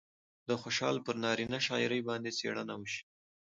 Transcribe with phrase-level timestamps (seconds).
[0.47, 3.01] د خوشال پر نارينه شاعرۍ باندې څېړنه وشي